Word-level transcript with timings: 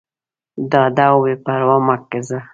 ډاډه 0.71 1.05
او 1.11 1.17
بېپروا 1.23 1.77
مه 1.85 1.95
ګرځه. 2.11 2.39